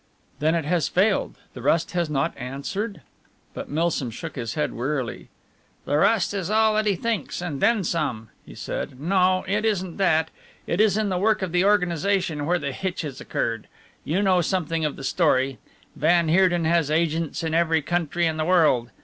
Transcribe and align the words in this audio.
"Then 0.39 0.55
it 0.55 0.65
has 0.65 0.87
failed! 0.87 1.35
The 1.53 1.61
rust 1.61 1.91
has 1.91 2.09
not 2.09 2.35
answered?" 2.35 3.01
But 3.53 3.69
Milsom 3.69 4.09
shook 4.09 4.35
his 4.35 4.55
head 4.55 4.73
wearily. 4.73 5.29
"The 5.85 5.95
rust 5.95 6.33
is 6.33 6.49
all 6.49 6.73
that 6.73 6.87
he 6.87 6.95
thinks 6.95 7.39
and 7.39 7.61
then 7.61 7.83
some," 7.83 8.29
he 8.43 8.55
said. 8.55 8.99
"No, 8.99 9.45
it 9.47 9.63
isn't 9.63 9.97
that. 9.97 10.31
It 10.65 10.81
is 10.81 10.97
in 10.97 11.09
the 11.09 11.19
work 11.19 11.43
of 11.43 11.53
organization 11.55 12.47
where 12.47 12.57
the 12.57 12.71
hitch 12.71 13.01
has 13.03 13.21
occurred. 13.21 13.67
You 14.03 14.23
know 14.23 14.41
something 14.41 14.83
of 14.85 14.95
the 14.95 15.03
story. 15.03 15.59
Van 15.95 16.29
Heerden 16.29 16.65
has 16.65 16.89
agents 16.89 17.43
in 17.43 17.53
every 17.53 17.83
country 17.83 18.25
in 18.25 18.37
the 18.37 18.43
world. 18.45 18.89